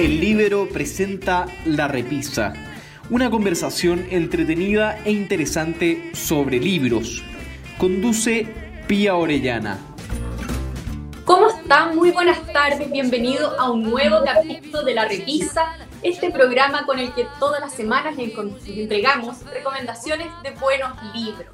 El 0.00 0.18
Libero 0.18 0.66
presenta 0.66 1.44
La 1.66 1.86
Repisa, 1.86 2.54
una 3.10 3.30
conversación 3.30 4.06
entretenida 4.10 4.98
e 5.04 5.12
interesante 5.12 6.12
sobre 6.14 6.58
libros. 6.58 7.22
Conduce 7.76 8.46
Pía 8.88 9.14
Orellana. 9.16 9.78
¿Cómo 11.26 11.50
están? 11.50 11.96
Muy 11.96 12.12
buenas 12.12 12.40
tardes, 12.50 12.90
bienvenido 12.90 13.60
a 13.60 13.70
un 13.70 13.82
nuevo 13.82 14.24
capítulo 14.24 14.82
de 14.84 14.94
La 14.94 15.04
Repisa, 15.04 15.76
este 16.00 16.30
programa 16.30 16.86
con 16.86 16.98
el 16.98 17.12
que 17.12 17.26
todas 17.38 17.60
las 17.60 17.74
semanas 17.74 18.16
les 18.16 18.32
entregamos 18.68 19.44
recomendaciones 19.52 20.28
de 20.42 20.50
buenos 20.52 20.92
libros. 21.14 21.52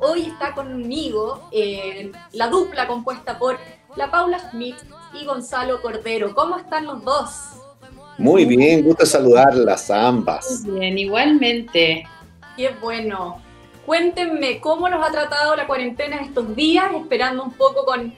Hoy 0.00 0.22
está 0.22 0.54
conmigo 0.54 1.48
eh, 1.52 2.10
la 2.32 2.48
dupla 2.48 2.88
compuesta 2.88 3.38
por 3.38 3.60
la 3.94 4.10
Paula 4.10 4.38
Smith 4.50 4.76
y 5.12 5.24
Gonzalo 5.24 5.80
Cordero. 5.82 6.34
¿Cómo 6.34 6.56
están 6.56 6.86
los 6.86 7.04
dos? 7.04 7.59
Muy 8.20 8.44
bien, 8.44 8.82
gusto 8.82 9.06
saludarlas 9.06 9.90
a 9.90 10.08
ambas. 10.08 10.62
Muy 10.66 10.80
bien, 10.80 10.98
igualmente. 10.98 12.06
Qué 12.54 12.68
bueno. 12.78 13.40
Cuéntenme 13.86 14.60
cómo 14.60 14.90
nos 14.90 15.08
ha 15.08 15.10
tratado 15.10 15.56
la 15.56 15.66
cuarentena 15.66 16.20
estos 16.20 16.54
días, 16.54 16.84
esperando 16.94 17.42
un 17.42 17.52
poco 17.52 17.86
con 17.86 18.12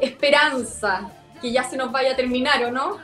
esperanza 0.00 1.10
que 1.42 1.52
ya 1.52 1.64
se 1.64 1.76
nos 1.76 1.92
vaya 1.92 2.12
a 2.12 2.16
terminar, 2.16 2.64
¿o 2.64 2.70
no? 2.70 2.96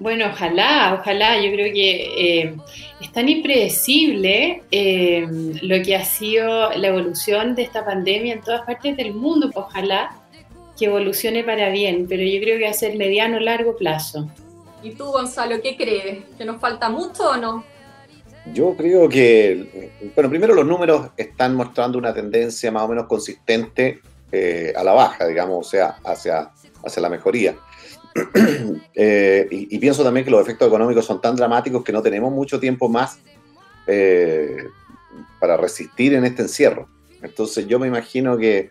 Bueno, 0.00 0.26
ojalá, 0.26 0.98
ojalá. 1.00 1.40
Yo 1.40 1.52
creo 1.52 1.72
que 1.72 2.40
eh, 2.40 2.56
es 3.00 3.12
tan 3.12 3.28
impredecible 3.28 4.64
eh, 4.72 5.24
lo 5.62 5.80
que 5.84 5.94
ha 5.94 6.04
sido 6.04 6.72
la 6.72 6.88
evolución 6.88 7.54
de 7.54 7.62
esta 7.62 7.84
pandemia 7.84 8.34
en 8.34 8.40
todas 8.40 8.62
partes 8.62 8.96
del 8.96 9.14
mundo. 9.14 9.52
Ojalá 9.54 10.16
que 10.76 10.86
evolucione 10.86 11.44
para 11.44 11.68
bien, 11.68 12.06
pero 12.08 12.24
yo 12.24 12.40
creo 12.40 12.58
que 12.58 12.64
va 12.64 12.70
a 12.70 12.74
ser 12.74 12.96
mediano 12.96 13.36
o 13.36 13.40
largo 13.40 13.76
plazo. 13.76 14.28
¿Y 14.82 14.94
tú, 14.94 15.06
Gonzalo, 15.06 15.60
qué 15.62 15.76
crees? 15.76 16.24
¿Que 16.36 16.44
nos 16.44 16.60
falta 16.60 16.88
mucho 16.88 17.30
o 17.30 17.36
no? 17.36 17.64
Yo 18.52 18.74
creo 18.76 19.08
que, 19.08 19.90
bueno, 20.16 20.28
primero 20.28 20.54
los 20.54 20.66
números 20.66 21.10
están 21.16 21.54
mostrando 21.54 21.96
una 21.98 22.12
tendencia 22.12 22.72
más 22.72 22.82
o 22.82 22.88
menos 22.88 23.06
consistente 23.06 24.00
eh, 24.32 24.72
a 24.74 24.82
la 24.82 24.92
baja, 24.92 25.26
digamos, 25.26 25.66
o 25.66 25.70
sea, 25.70 25.96
hacia, 26.04 26.50
hacia 26.84 27.02
la 27.02 27.08
mejoría. 27.08 27.56
Eh, 28.94 29.48
y, 29.50 29.78
pienso 29.78 30.04
también 30.04 30.24
que 30.24 30.30
los 30.30 30.40
efectos 30.42 30.68
económicos 30.68 31.04
son 31.04 31.20
tan 31.20 31.34
dramáticos 31.34 31.82
que 31.82 31.92
no 31.92 32.02
tenemos 32.02 32.30
mucho 32.30 32.60
tiempo 32.60 32.88
más 32.88 33.18
eh, 33.86 34.64
para 35.40 35.56
resistir 35.56 36.12
en 36.12 36.24
este 36.24 36.42
encierro. 36.42 36.88
Entonces 37.22 37.66
yo 37.66 37.78
me 37.78 37.88
imagino 37.88 38.36
que 38.36 38.70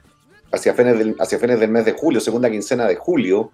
hacia 0.52 0.74
fines, 0.76 0.98
del, 0.98 1.16
hacia 1.20 1.40
fines 1.40 1.60
del 1.60 1.72
mes 1.72 1.86
de 1.86 1.94
julio, 1.94 2.22
segunda 2.22 2.50
quincena 2.52 2.86
de 2.88 2.96
julio, 2.96 3.52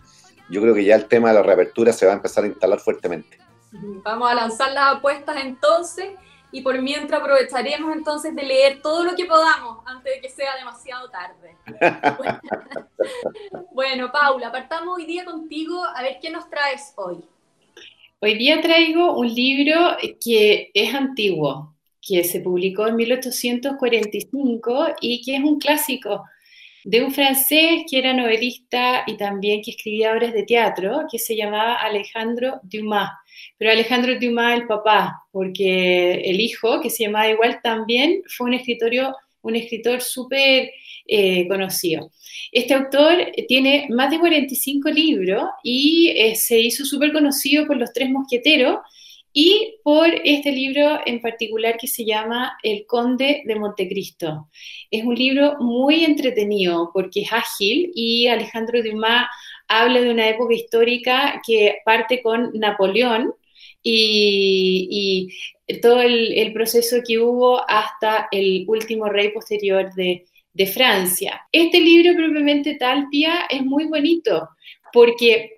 yo 0.50 0.62
creo 0.62 0.74
que 0.74 0.84
ya 0.84 0.96
el 0.96 1.08
tema 1.08 1.30
de 1.30 1.36
la 1.36 1.44
reapertura 1.44 1.94
se 1.94 2.06
va 2.06 2.14
a 2.14 2.16
empezar 2.16 2.44
a 2.44 2.48
instalar 2.48 2.80
fuertemente. 2.80 3.38
Vamos 3.72 4.32
a 4.32 4.36
lanzar 4.36 4.72
las 4.72 4.96
apuestas 4.96 5.38
entonces 5.44 6.10
y 6.52 6.62
por 6.62 6.82
mientras 6.82 7.22
aprovecharemos 7.22 7.96
entonces 7.96 8.36
de 8.36 8.44
leer 8.44 8.82
todo 8.82 9.04
lo 9.04 9.16
que 9.16 9.26
podamos 9.26 9.80
antes 9.86 10.16
de 10.16 10.22
que 10.22 10.30
sea 10.30 10.56
demasiado 10.56 11.10
tarde. 11.10 11.56
bueno, 13.74 14.12
Paula, 14.12 14.52
partamos 14.52 14.98
hoy 14.98 15.06
día 15.06 15.26
contigo 15.26 15.84
a 15.84 16.02
ver 16.02 16.18
qué 16.22 16.30
nos 16.30 16.50
traes 16.50 16.94
hoy. 16.96 17.18
Hoy 18.20 18.36
día 18.36 18.62
traigo 18.62 19.18
un 19.18 19.32
libro 19.32 19.98
que 20.24 20.72
es 20.74 20.96
antiguo, 20.96 21.76
que 22.02 22.24
se 22.24 22.40
publicó 22.40 22.88
en 22.88 22.96
1845 22.96 24.88
y 25.02 25.24
que 25.24 25.36
es 25.36 25.44
un 25.44 25.60
clásico 25.60 26.24
de 26.88 27.04
un 27.04 27.12
francés 27.12 27.84
que 27.92 28.00
era 28.00 28.14
novelista 28.14 29.04
y 29.08 29.18
también 29.18 29.62
que 29.62 29.72
escribía 29.72 30.14
obras 30.14 30.32
de 30.32 30.44
teatro, 30.44 31.02
que 31.12 31.20
se 31.20 31.36
llamaba 31.36 31.74
Alejandro 31.74 32.62
Dumas. 32.64 33.10
Pero 33.58 33.72
Alejandro 33.72 34.18
Dumas, 34.18 34.58
el 34.58 34.68
papá, 34.68 35.26
porque 35.34 36.14
el 36.14 36.40
hijo, 36.40 36.80
que 36.80 36.90
se 36.90 37.04
llamaba 37.04 37.30
igual, 37.30 37.60
también 37.62 38.22
fue 38.30 38.48
un, 38.48 38.54
escritorio, 38.54 39.14
un 39.42 39.58
escritor 39.58 40.00
súper 40.00 40.72
eh, 41.06 41.46
conocido. 41.50 42.10
Este 42.54 42.74
autor 42.74 43.34
tiene 43.50 43.88
más 43.90 44.10
de 44.10 44.20
45 44.20 44.90
libros 44.90 45.44
y 45.64 46.14
eh, 46.16 46.36
se 46.36 46.58
hizo 46.58 46.86
súper 46.86 47.12
conocido 47.12 47.68
por 47.68 47.76
Los 47.76 47.92
Tres 47.92 48.10
Mosqueteros 48.10 48.78
y 49.40 49.76
por 49.84 50.10
este 50.24 50.52
libro 50.52 51.00
en 51.06 51.22
particular 51.22 51.78
que 51.78 51.86
se 51.86 52.04
llama 52.04 52.58
El 52.64 52.88
Conde 52.88 53.44
de 53.46 53.54
Montecristo. 53.54 54.50
Es 54.90 55.04
un 55.04 55.14
libro 55.14 55.58
muy 55.60 56.04
entretenido 56.06 56.90
porque 56.92 57.22
es 57.22 57.32
ágil 57.32 57.92
y 57.94 58.26
Alejandro 58.26 58.82
Dumas 58.82 59.28
habla 59.68 60.02
de 60.02 60.10
una 60.10 60.28
época 60.28 60.56
histórica 60.56 61.40
que 61.46 61.76
parte 61.86 62.24
con 62.24 62.50
Napoleón 62.56 63.32
y, 63.84 65.30
todo 65.84 66.02
el, 66.02 66.52
proceso 66.52 66.98
que 67.08 67.20
hubo 67.20 67.62
hasta 67.70 68.30
el 68.32 68.66
último 68.68 69.08
rey 69.08 69.30
posterior 69.30 69.94
de, 69.94 70.26
Francia. 70.74 71.42
Este 71.52 71.80
libro 71.80 72.16
propiamente 72.16 72.74
tal, 72.74 73.06
Pia, 73.12 73.46
es 73.48 73.64
muy 73.64 73.86
bonito 73.86 74.50
porque 74.92 75.57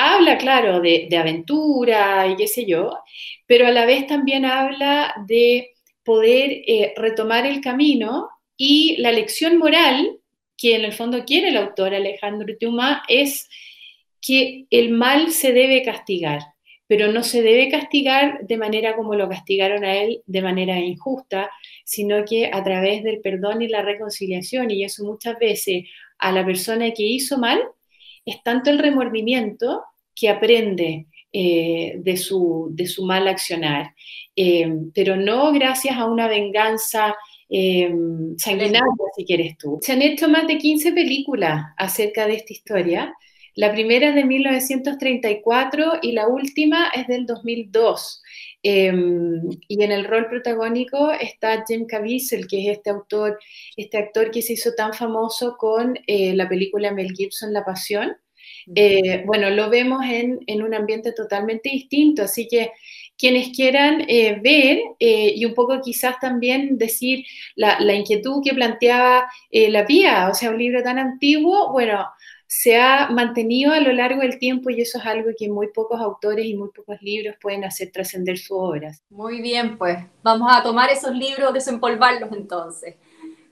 habla, 0.00 0.38
claro, 0.38 0.80
de, 0.80 1.08
aventura 1.16 2.26
y 2.28 2.36
qué 2.36 2.46
sé 2.46 2.66
yo, 2.66 2.98
pero 3.46 3.66
a 3.66 3.70
la 3.70 3.86
vez 3.86 4.06
también 4.06 4.44
habla 4.44 5.14
de 5.26 5.70
poder 6.04 6.50
eh, 6.66 6.94
retomar 6.96 7.46
el 7.46 7.60
camino 7.60 8.28
y 8.56 8.96
la 8.98 9.12
lección 9.12 9.58
moral 9.58 10.18
que 10.56 10.76
en 10.76 10.84
el 10.84 10.92
fondo 10.92 11.24
quiere 11.24 11.48
el 11.48 11.56
autor 11.56 11.94
Alejandro 11.94 12.54
Dumas 12.60 13.02
es 13.08 13.48
que 14.20 14.66
el 14.70 14.90
mal 14.90 15.30
se 15.30 15.52
debe 15.52 15.82
castigar, 15.82 16.40
pero 16.86 17.10
no 17.12 17.22
se 17.22 17.42
debe 17.42 17.70
castigar 17.70 18.40
de 18.42 18.56
manera 18.58 18.96
como 18.96 19.14
lo 19.14 19.28
castigaron 19.28 19.84
a 19.84 19.96
él, 19.96 20.22
de 20.26 20.42
manera 20.42 20.78
injusta, 20.78 21.50
sino 21.84 22.24
que 22.24 22.50
a 22.52 22.62
través 22.62 23.02
del 23.02 23.20
perdón 23.20 23.62
y 23.62 23.68
la 23.68 23.82
reconciliación, 23.82 24.70
y 24.70 24.84
eso 24.84 25.04
muchas 25.04 25.38
veces 25.38 25.84
a 26.18 26.32
la 26.32 26.44
persona 26.44 26.90
que 26.90 27.04
hizo 27.04 27.38
mal, 27.38 27.62
es 28.24 28.42
tanto 28.42 28.70
el 28.70 28.78
remordimiento 28.78 29.82
que 30.20 30.28
aprende 30.28 31.06
eh, 31.32 31.94
de, 31.98 32.16
su, 32.16 32.68
de, 32.72 32.86
su, 32.86 33.06
mal 33.06 33.26
accionar, 33.26 33.94
eh, 34.36 34.68
pero 34.94 35.16
no 35.16 35.52
gracias 35.52 35.96
a 35.96 36.04
una 36.04 36.28
venganza 36.28 37.16
eh, 37.48 37.90
sanguinaria, 38.36 38.82
si 39.16 39.24
quieres 39.24 39.56
tú. 39.56 39.78
Se 39.80 39.92
han 39.92 40.02
hecho 40.02 40.28
más 40.28 40.46
de 40.46 40.58
15 40.58 40.92
películas 40.92 41.66
acerca 41.78 42.26
de 42.26 42.34
esta 42.34 42.52
historia. 42.52 43.14
La 43.54 43.72
primera 43.72 44.08
es 44.08 44.14
de 44.14 44.24
1934 44.24 46.00
y 46.02 46.12
la 46.12 46.28
última 46.28 46.90
es 46.94 47.06
del 47.06 47.26
2002. 47.26 48.22
y 48.62 49.82
en 49.82 49.92
el 49.92 50.04
rol 50.04 50.28
protagónico 50.28 51.12
está 51.12 51.64
Jim 51.66 51.86
Caviezel, 51.86 52.46
que 52.46 52.60
es 52.60 52.76
este 52.76 52.90
autor, 52.90 53.38
este 53.76 53.98
actor 53.98 54.30
que 54.30 54.42
se 54.42 54.52
hizo 54.52 54.72
tan 54.74 54.92
famoso 54.92 55.56
con 55.56 55.98
la 56.06 56.48
película 56.48 56.92
Mel 56.92 57.12
Gibson, 57.12 57.52
La 57.52 57.64
Pasión. 57.64 58.16
Eh, 58.74 59.22
bueno, 59.26 59.50
lo 59.50 59.70
vemos 59.70 60.02
en, 60.04 60.62
un 60.62 60.74
ambiente 60.74 61.12
totalmente 61.12 61.70
distinto, 61.70 62.22
así 62.22 62.46
que 62.48 62.72
quienes 63.16 63.54
quieran 63.54 64.04
eh, 64.08 64.40
ver 64.42 64.80
eh, 64.98 65.32
y 65.36 65.44
un 65.44 65.54
poco 65.54 65.80
quizás 65.82 66.18
también 66.20 66.78
decir 66.78 67.24
la, 67.54 67.94
inquietud 67.94 68.42
que 68.42 68.54
planteaba 68.54 69.28
la 69.50 69.86
Pía, 69.86 70.28
o 70.30 70.34
sea, 70.34 70.50
un 70.50 70.58
libro 70.58 70.82
tan 70.82 70.98
antiguo, 70.98 71.70
bueno, 71.72 72.06
se 72.52 72.76
ha 72.80 73.08
mantenido 73.10 73.72
a 73.72 73.78
lo 73.78 73.92
largo 73.92 74.22
del 74.22 74.40
tiempo 74.40 74.70
y 74.70 74.80
eso 74.80 74.98
es 74.98 75.06
algo 75.06 75.30
que 75.38 75.48
muy 75.48 75.68
pocos 75.68 76.00
autores 76.00 76.44
y 76.44 76.56
muy 76.56 76.70
pocos 76.70 77.00
libros 77.00 77.36
pueden 77.40 77.64
hacer 77.64 77.92
trascender 77.92 78.38
sus 78.38 78.56
obras. 78.58 79.04
Muy 79.08 79.40
bien, 79.40 79.78
pues 79.78 79.98
vamos 80.24 80.48
a 80.52 80.60
tomar 80.60 80.90
esos 80.90 81.14
libros, 81.14 81.54
desempolvarlos 81.54 82.32
entonces. 82.32 82.96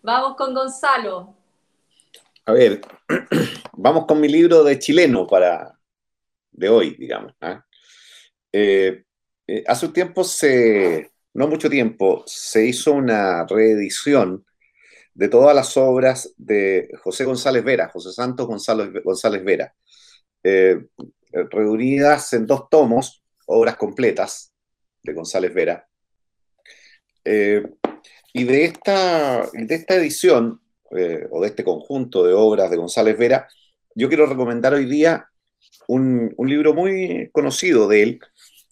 Vamos 0.03 0.35
con 0.37 0.53
Gonzalo. 0.53 1.38
A 2.48 2.53
ver, 2.53 2.81
vamos 3.76 4.06
con 4.06 4.22
mi 4.22 4.26
libro 4.26 4.64
de 4.64 4.78
chileno 4.78 5.26
para 5.26 5.78
de 6.50 6.70
hoy, 6.70 6.97
digamos. 6.98 7.34
¿ah? 7.42 7.62
Eh, 8.50 9.04
eh, 9.47 9.65
hace 9.66 9.84
un 9.84 9.92
tiempo, 9.92 10.24
se, 10.24 11.12
no 11.34 11.47
mucho 11.47 11.68
tiempo, 11.68 12.24
se 12.27 12.65
hizo 12.65 12.95
una 12.95 13.47
reedición 13.47 14.47
de 15.12 15.28
todas 15.28 15.54
las 15.54 15.77
obras 15.77 16.33
de 16.39 16.89
José 17.03 17.27
González 17.27 17.62
Vera, 17.62 17.91
José 17.91 18.12
Santos 18.12 18.47
González, 18.47 18.89
González 19.04 19.44
Vera, 19.44 19.74
eh, 20.42 20.86
reunidas 21.51 22.33
en 22.33 22.47
dos 22.47 22.71
tomos, 22.71 23.22
obras 23.44 23.77
completas 23.77 24.54
de 25.03 25.12
González 25.12 25.53
Vera. 25.53 25.86
y 27.24 28.44
de 28.44 28.65
esta, 28.65 29.51
de 29.53 29.74
esta 29.74 29.97
edición 29.97 30.62
eh, 30.91 31.27
o 31.31 31.41
de 31.43 31.49
este 31.49 31.65
conjunto 31.65 32.25
de 32.25 32.33
obras 32.33 32.71
de 32.71 32.77
González 32.77 33.19
Vera, 33.19 33.47
yo 33.95 34.09
quiero 34.09 34.27
recomendar 34.27 34.73
hoy 34.73 34.87
día 34.87 35.29
un, 35.87 36.35
libro 36.39 36.73
muy 36.73 37.31
conocido 37.33 37.89
de 37.89 38.03
él 38.03 38.21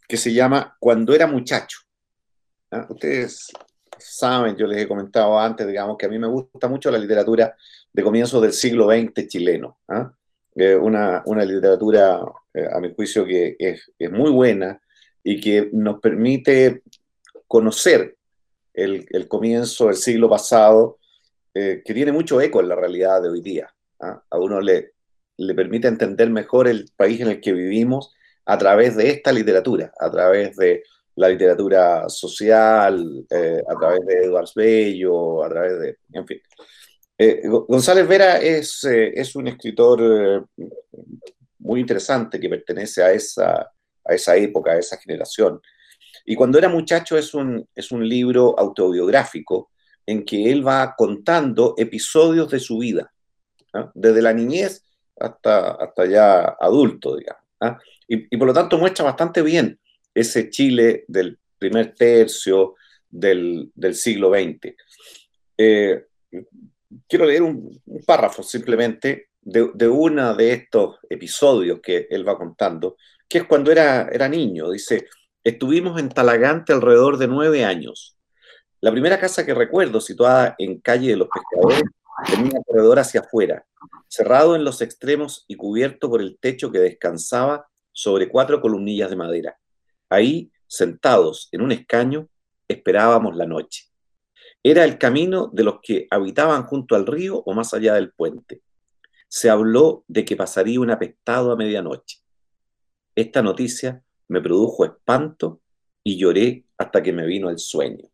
que 0.09 0.17
se 0.17 0.33
llama 0.33 0.77
Cuando 0.81 1.15
era 1.15 1.27
muchacho. 1.27 1.79
¿Ah? 2.71 2.87
Ustedes 2.89 3.49
saben, 3.99 4.57
yo 4.57 4.67
les 4.67 4.83
he 4.83 4.89
comentado 4.89 5.39
antes, 5.39 5.67
digamos, 5.67 5.97
que 5.99 6.07
a 6.07 6.09
mí 6.09 6.19
me 6.19 6.29
gusta 6.29 6.69
mucho 6.69 6.91
la 6.91 6.99
literatura 6.99 7.55
de 7.93 8.03
comienzos 8.03 8.41
del 8.41 8.53
siglo 8.53 8.89
XX 8.89 9.29
chileno. 9.29 9.79
¿ah? 9.89 10.13
una, 10.81 11.23
una, 11.27 11.45
literatura, 11.45 12.21
a 12.73 12.81
mi 12.81 12.95
juicio, 12.95 13.27
que 13.27 13.57
es, 13.59 13.93
es, 13.99 14.11
muy 14.11 14.31
buena 14.31 14.81
y 15.23 15.39
que 15.39 15.69
nos 15.73 16.01
permite 16.01 16.83
conocer 17.47 18.17
el, 18.73 19.07
el 19.11 19.29
comienzo 19.29 19.87
del 19.87 19.97
siglo 19.97 20.31
pasado, 20.31 20.96
que 21.85 21.95
tiene 21.95 22.13
mucho 22.13 22.41
eco 22.41 22.61
en 22.61 22.69
la 22.69 22.77
realidad 22.77 23.23
de 23.23 23.31
hoy 23.31 23.41
día. 23.41 23.73
¿ah? 24.01 24.23
A 24.31 24.39
uno 24.39 24.61
le, 24.61 24.93
le 25.39 25.55
permite 25.55 25.89
entender 25.89 26.31
mejor 26.31 26.69
el 26.69 26.91
país 26.97 27.21
en 27.21 27.29
el 27.29 27.41
que 27.41 27.53
vivimos 27.53 28.15
a 28.45 28.59
través 28.59 28.97
de 28.97 29.11
esta 29.11 29.33
literatura, 29.33 29.93
a 29.99 30.11
través 30.11 30.57
de 30.57 30.83
la 31.17 31.29
literatura 31.29 32.09
social, 32.09 33.27
eh, 33.31 33.63
a 33.67 33.75
través 33.79 34.01
de 34.07 34.25
Eduardo 34.25 34.53
Bello, 34.55 35.43
a 35.43 35.49
través 35.49 35.81
de, 35.81 35.99
en 36.13 36.27
fin. 36.27 36.41
Eh, 37.19 37.43
González 37.47 38.07
Vera 38.07 38.39
es, 38.39 38.85
eh, 38.85 39.13
es 39.15 39.35
un 39.35 39.49
escritor 39.49 40.47
muy 41.59 41.81
interesante 41.81 42.39
que 42.39 42.51
pertenece 42.51 43.03
a 43.03 43.13
esa, 43.13 43.73
a 44.05 44.15
esa 44.15 44.37
época, 44.37 44.73
a 44.73 44.79
esa 44.79 44.99
generación. 44.99 45.61
Y 46.27 46.35
cuando 46.35 46.59
era 46.59 46.69
muchacho 46.69 47.17
es 47.17 47.33
un, 47.35 47.67
es 47.75 47.91
un 47.91 48.07
libro 48.07 48.55
autobiográfico 48.59 49.71
en 50.07 50.25
que 50.25 50.51
él 50.51 50.67
va 50.67 50.95
contando 50.97 51.75
episodios 51.77 52.51
de 52.51 52.61
su 52.61 52.79
vida, 52.79 53.13
desde 53.95 54.23
la 54.23 54.33
niñez 54.33 54.85
hasta, 55.19 55.73
hasta 55.73 56.07
ya 56.07 56.57
adulto, 56.61 57.17
digamos. 57.17 57.43
¿ah? 57.61 57.79
Y, 58.09 58.37
por 58.37 58.47
lo 58.47 58.55
tanto 58.55 58.79
muestra 58.79 59.05
bastante 59.05 59.43
bien 59.43 59.79
ese 60.15 60.49
Chile 60.49 61.05
del 61.09 61.39
primer 61.59 61.95
tercio 61.95 62.75
del, 63.09 63.71
siglo 63.93 64.31
XX. 64.31 64.75
Eh, 65.59 66.05
quiero 67.09 67.27
leer 67.27 67.43
un, 67.43 67.81
párrafo 68.07 68.43
simplemente 68.43 69.31
de, 69.41 69.89
uno 69.89 70.35
de 70.35 70.53
estos 70.53 70.99
episodios 71.09 71.81
que 71.83 72.07
él 72.11 72.27
va 72.27 72.39
contando, 72.39 72.97
que 73.29 73.39
es 73.39 73.45
cuando 73.45 73.73
era, 73.73 74.09
era 74.13 74.29
niño. 74.29 74.71
Dice, 74.71 75.07
estuvimos 75.43 75.99
en 76.01 76.09
Talagante 76.09 76.73
alrededor 76.73 77.19
de 77.19 77.29
nueve 77.29 77.65
años. 77.65 78.16
La 78.81 78.93
primera 78.93 79.19
casa 79.19 79.45
que 79.47 79.55
recuerdo, 79.55 80.01
situada 80.01 80.55
en 80.59 80.81
calle 80.81 81.11
de 81.11 81.17
los 81.17 81.29
pescadores, 81.29 81.83
tenía 82.27 82.61
corredor 82.67 82.99
hacia 82.99 83.21
afuera, 83.21 83.67
cerrado 84.09 84.55
en 84.55 84.65
los 84.65 84.83
extremos 84.83 85.45
y 85.49 85.57
cubierto 85.57 86.11
por 86.11 86.21
el 86.21 86.39
techo 86.39 86.71
que 86.71 86.79
descansaba 86.79 87.67
sobre 87.93 88.29
cuatro 88.29 88.61
columnillas 88.61 89.11
de 89.11 89.17
madera. 89.17 89.59
Ahí, 90.11 90.51
sentados 90.67 91.49
en 91.53 91.63
un 91.63 91.73
escaño, 91.73 92.29
esperábamos 92.69 93.35
la 93.35 93.47
noche. 93.47 93.85
Era 94.63 94.85
el 94.85 94.99
camino 94.99 95.49
de 95.53 95.65
los 95.65 95.81
que 95.81 96.07
habitaban 96.11 96.65
junto 96.65 96.97
al 96.97 97.07
río 97.07 97.43
o 97.47 97.55
más 97.55 97.73
allá 97.73 97.95
del 97.95 98.13
puente. 98.13 98.63
Se 99.29 99.49
habló 99.49 100.05
de 100.09 100.25
que 100.25 100.37
pasaría 100.37 100.81
un 100.81 100.91
apestado 100.91 101.53
a 101.53 101.57
medianoche. 101.57 102.19
Esta 103.15 103.43
noticia 103.43 104.03
me 104.29 104.41
produjo 104.41 104.85
espanto 104.85 105.61
y 106.03 106.19
lloré 106.19 106.67
hasta 106.77 107.03
que 107.03 107.13
me 107.13 107.27
vino 107.27 107.49
el 107.49 107.59
sueño. 107.59 108.11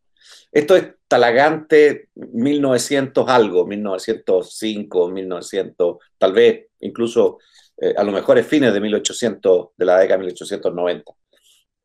Esto 0.51 0.75
es 0.75 0.87
Talagante 1.07 2.09
1900 2.15 3.27
algo, 3.29 3.65
1905, 3.65 5.09
1900, 5.09 5.97
tal 6.17 6.33
vez 6.33 6.67
incluso 6.79 7.39
eh, 7.77 7.93
a 7.95 8.03
lo 8.03 8.11
mejor 8.11 8.37
es 8.37 8.47
fines 8.47 8.73
de 8.73 8.79
1800, 8.79 9.69
de 9.75 9.85
la 9.85 9.99
década 9.99 10.17
de 10.17 10.25
1890. 10.25 11.11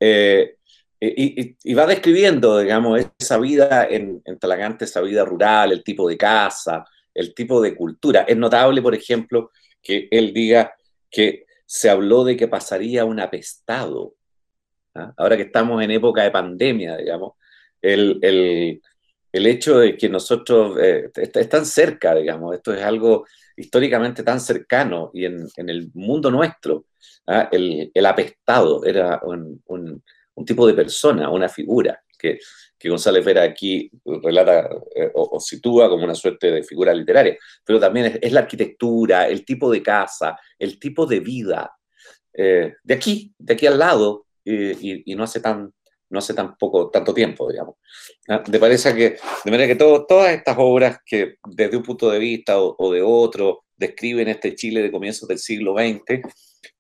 Eh, 0.01 0.55
y, 1.01 1.75
va 1.75 1.87
describiendo, 1.87 2.59
digamos, 2.59 3.01
esa 3.19 3.39
vida 3.39 3.87
en, 3.89 4.21
en, 4.25 4.39
Talagante, 4.39 4.85
esa 4.85 5.01
vida 5.01 5.25
rural, 5.25 5.71
el 5.71 5.85
tipo 5.85 6.09
de 6.09 6.17
casa, 6.17 6.85
el 7.15 7.35
tipo 7.35 7.61
de 7.61 7.77
cultura. 7.77 8.23
Es 8.23 8.37
notable, 8.37 8.83
por 8.83 8.95
ejemplo, 8.95 9.53
que 9.81 10.09
él 10.11 10.33
diga 10.33 10.75
que 11.11 11.47
se 11.65 11.91
habló 11.91 12.25
de 12.25 12.37
que 12.37 12.49
pasaría 12.49 13.05
un 13.05 13.21
apestado. 13.21 14.15
¿ah? 14.95 15.13
Ahora 15.17 15.37
que 15.37 15.45
estamos 15.45 15.83
en 15.83 15.91
época 15.91 16.23
de 16.23 16.31
pandemia, 16.31 16.97
digamos, 16.97 17.35
el, 17.83 18.19
el, 18.23 18.81
el 19.33 19.47
hecho 19.47 19.79
de 19.79 19.97
que 19.97 20.09
nosotros 20.09 20.79
eh, 20.81 21.11
es 21.15 21.49
tan 21.49 21.67
cerca, 21.67 22.15
digamos, 22.15 22.55
esto 22.55 22.73
es 22.73 22.83
algo 22.83 23.27
históricamente 23.57 24.23
tan 24.23 24.41
cercano 24.41 25.11
y 25.13 25.25
en, 25.25 25.49
el 25.57 25.91
mundo 25.95 26.31
nuestro, 26.31 26.87
¿ah? 27.27 27.49
el, 27.51 27.91
el, 27.93 28.07
apestado 28.07 28.85
era 28.85 29.21
un, 29.25 29.63
tipo 30.47 30.67
de 30.67 30.75
persona, 30.75 31.31
una 31.31 31.49
figura 31.49 32.01
que, 32.17 32.39
que 32.79 32.89
González 32.89 33.25
Vera 33.25 33.43
aquí 33.43 33.91
relata 34.23 34.71
eh, 34.95 35.11
o, 35.15 35.39
sitúa 35.41 35.89
como 35.89 36.05
una 36.05 36.15
suerte 36.15 36.51
de 36.51 36.63
figura 36.63 36.95
literaria, 36.95 37.37
pero 37.65 37.81
también 37.81 38.07
es, 38.07 38.19
es 38.23 38.33
la 38.33 38.41
arquitectura, 38.41 39.29
el 39.29 39.45
tipo 39.45 39.71
de 39.71 39.83
casa, 39.83 40.39
el 40.59 40.79
tipo 40.79 41.05
de 41.07 41.21
vida 41.21 41.73
eh, 42.33 42.75
de 42.83 42.95
aquí, 42.95 43.35
de 43.37 43.55
aquí 43.55 43.67
al 43.67 43.79
lado, 43.79 44.27
y, 44.45 45.13
y 45.13 45.15
no 45.15 45.25
hace 45.25 45.41
tan, 45.41 45.71
no 46.11 46.19
hace 46.19 46.35
tampoco 46.35 46.91
tanto 46.91 47.13
tiempo, 47.13 47.51
digamos. 47.51 47.77
¿Ah? 48.29 48.43
De, 48.47 48.59
parece 48.59 48.95
que, 48.95 49.17
de 49.45 49.51
manera 49.51 49.67
que 49.67 49.77
todas 49.77 50.31
estas 50.31 50.57
obras 50.59 50.99
que 51.05 51.37
desde 51.47 51.77
un 51.77 51.83
punto 51.83 52.11
de 52.11 52.19
vista 52.19 52.59
o, 52.59 52.93
de 52.93 53.03
otro 53.03 53.65
describen 53.77 54.29
este 54.29 54.55
Chile 54.55 54.83
de 54.83 54.91
comienzos 54.91 55.29
del 55.29 55.39
siglo 55.39 55.75
XX, 55.75 56.21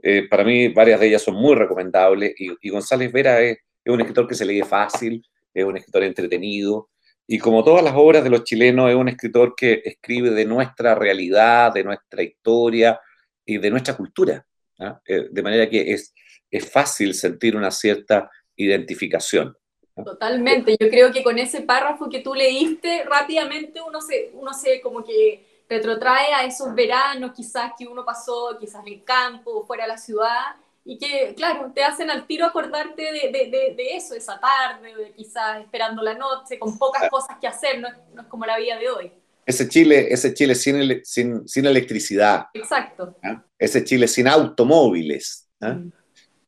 eh, 0.02 0.28
para 0.28 0.44
mí 0.44 0.68
varias 0.68 1.00
de 1.00 1.08
ellas 1.08 1.22
son 1.22 1.34
muy 1.34 1.54
recomendables 1.54 2.34
y, 2.38 2.70
González 2.70 3.12
Vera 3.12 3.40
es, 3.40 3.58
un 3.86 4.00
escritor 4.00 4.28
que 4.28 4.34
se 4.34 4.44
lee 4.44 4.62
fácil, 4.62 5.24
es 5.54 5.64
un 5.64 5.76
escritor 5.76 6.02
entretenido 6.02 6.90
y 7.26 7.38
como 7.38 7.64
todas 7.64 7.82
las 7.82 7.94
obras 7.96 8.22
de 8.22 8.30
los 8.30 8.44
chilenos 8.44 8.90
es 8.90 8.96
un 8.96 9.08
escritor 9.08 9.54
que 9.56 9.80
escribe 9.84 10.30
de 10.30 10.44
nuestra 10.44 10.94
realidad, 10.94 11.72
de 11.72 11.84
nuestra 11.84 12.22
historia 12.22 13.00
y 13.46 13.58
de 13.58 13.70
nuestra 13.70 13.96
cultura. 13.96 14.44
¿ah? 14.80 15.00
Eh, 15.06 15.28
de 15.30 15.42
manera 15.42 15.68
que 15.68 15.92
es, 15.92 16.12
es 16.50 16.70
fácil 16.70 17.14
sentir 17.14 17.56
una 17.56 17.70
cierta 17.70 18.30
identificación. 18.58 19.56
Totalmente, 20.04 20.76
yo 20.78 20.88
creo 20.90 21.12
que 21.12 21.22
con 21.22 21.38
ese 21.38 21.62
párrafo 21.62 22.08
que 22.08 22.20
tú 22.20 22.34
leíste, 22.34 23.04
rápidamente 23.04 23.80
uno 23.80 24.00
se, 24.00 24.30
uno 24.34 24.52
se 24.52 24.80
como 24.80 25.02
que 25.02 25.44
retrotrae 25.68 26.32
a 26.34 26.44
esos 26.44 26.74
veranos 26.74 27.32
quizás 27.34 27.72
que 27.76 27.86
uno 27.86 28.04
pasó, 28.04 28.56
quizás 28.58 28.86
en 28.86 28.94
el 28.94 29.04
campo, 29.04 29.66
fuera 29.66 29.84
de 29.84 29.88
la 29.88 29.98
ciudad, 29.98 30.56
y 30.84 30.96
que, 30.96 31.34
claro, 31.34 31.70
te 31.74 31.84
hacen 31.84 32.10
al 32.10 32.26
tiro 32.26 32.46
acordarte 32.46 33.02
de, 33.02 33.30
de, 33.30 33.74
de, 33.76 33.96
eso, 33.96 34.14
esa 34.14 34.40
tarde, 34.40 34.94
de 34.94 35.12
quizás 35.12 35.60
esperando 35.60 36.02
la 36.02 36.14
noche, 36.14 36.58
con 36.58 36.78
pocas 36.78 37.10
cosas 37.10 37.36
que 37.38 37.46
hacer, 37.46 37.78
no, 37.80 37.88
no, 38.14 38.22
es 38.22 38.28
como 38.28 38.46
la 38.46 38.56
vida 38.56 38.78
de 38.78 38.88
hoy. 38.88 39.12
Ese 39.44 39.68
Chile, 39.68 40.08
ese 40.10 40.32
Chile 40.32 40.54
sin, 40.54 41.04
sin, 41.04 41.46
sin 41.46 41.66
electricidad. 41.66 42.46
Exacto. 42.54 43.16
Ese 43.58 43.84
Chile 43.84 44.08
sin 44.08 44.28
automóviles. 44.28 45.48
Mm. 45.60 45.88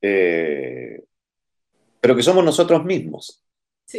Eh, 0.01 1.05
pero 2.01 2.17
que 2.17 2.23
somos 2.23 2.45
nosotros 2.45 2.85
mismos. 2.85 3.45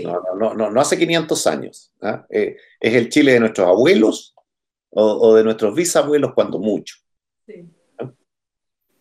No, 0.03 0.53
no, 0.53 0.70
no, 0.70 0.81
hace 0.81 0.98
500 0.98 1.48
años. 1.48 1.91
¿ah? 2.01 2.25
Eh, 2.29 2.55
es 2.79 2.93
el 2.93 3.10
Chile 3.10 3.34
de 3.34 3.41
nuestros 3.41 3.67
abuelos 3.67 4.34
o, 4.89 5.36
de 5.36 5.43
nuestros 5.43 5.75
bisabuelos 5.75 6.34
cuando 6.34 6.60
mucho. 6.60 6.96
Sí. 7.46 7.65
¿Ah? 8.00 8.12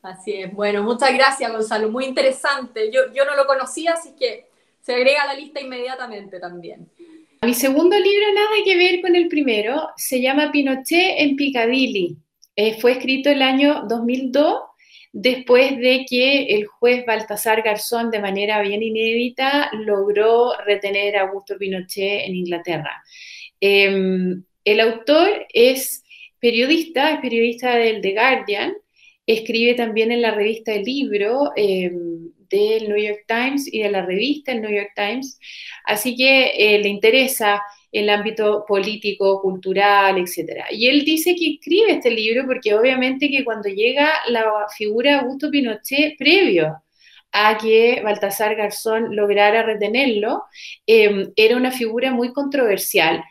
Así 0.02 0.32
es. 0.32 0.52
Bueno, 0.52 0.82
muchas 0.82 1.12
gracias, 1.14 1.50
Gonzalo. 1.50 1.90
Muy 1.90 2.06
interesante. 2.06 2.90
Yo, 2.92 3.12
yo 3.12 3.24
no 3.24 3.36
lo 3.36 3.46
conocía, 3.46 3.92
así 3.92 4.14
que 4.18 4.48
se 4.80 4.94
agrega 4.94 5.22
a 5.22 5.26
la 5.28 5.34
lista 5.34 5.60
inmediatamente 5.60 6.40
también. 6.40 6.90
Mi 7.42 7.54
segundo 7.54 7.96
libro, 7.98 8.34
nada 8.34 8.50
que 8.64 8.76
ver 8.76 9.00
con 9.00 9.16
el 9.16 9.28
primero, 9.28 9.90
se 9.96 10.20
llama 10.20 10.52
Pinochet 10.52 11.20
en 11.20 11.36
Piccadilly. 11.36 12.18
Eh, 12.56 12.78
fue 12.80 12.92
escrito 12.92 13.30
el 13.30 13.40
año 13.40 13.84
2002 13.88 14.60
después 15.12 15.76
de 15.78 16.06
que 16.08 16.44
el 16.54 16.66
juez 16.66 17.04
Baltasar 17.04 17.62
Garzón, 17.62 18.10
de 18.10 18.20
manera 18.20 18.62
bien 18.62 18.82
inédita, 18.82 19.70
logró 19.72 20.52
retener 20.64 21.16
a 21.16 21.22
Augusto 21.22 21.56
Pinochet 21.58 22.26
en 22.26 22.36
Inglaterra. 22.36 23.02
Em, 23.60 24.44
el 24.64 24.80
autor 24.80 25.46
es 25.52 26.04
periodista, 26.38 27.14
es 27.14 27.20
periodista 27.20 27.76
del 27.76 28.00
The 28.00 28.12
Guardian, 28.12 28.74
escribe 29.26 29.74
también 29.74 30.12
en 30.12 30.22
la 30.22 30.32
revista 30.32 30.74
El 30.74 30.84
Libro 30.84 31.52
em, 31.56 32.30
del 32.48 32.88
New 32.88 32.98
York 32.98 33.24
Times 33.26 33.72
y 33.72 33.80
de 33.80 33.90
la 33.90 34.04
revista 34.04 34.52
El 34.52 34.62
New 34.62 34.70
York 34.70 34.92
Times, 34.96 35.38
así 35.84 36.16
que 36.16 36.52
eh, 36.56 36.78
le 36.78 36.88
interesa 36.88 37.62
el 37.92 38.08
ámbito 38.08 38.64
político, 38.66 39.40
cultural, 39.42 40.18
etc. 40.18 40.64
Y 40.70 40.88
él 40.88 41.04
dice 41.04 41.34
que 41.34 41.54
escribe 41.54 41.92
este 41.92 42.10
libro 42.10 42.46
porque 42.46 42.74
obviamente 42.74 43.28
que 43.28 43.44
cuando 43.44 43.68
llega 43.68 44.10
la 44.28 44.44
figura 44.76 45.12
de 45.12 45.18
Augusto 45.20 45.50
Pinochet, 45.50 46.16
previo 46.16 46.82
a 47.32 47.58
que 47.58 48.00
Baltasar 48.02 48.56
Garzón 48.56 49.14
lograra 49.14 49.62
retenerlo, 49.62 50.44
em, 50.86 51.32
era 51.36 51.56
una 51.56 51.70
figura 51.70 52.10
muy 52.12 52.32
controversial 52.32 53.24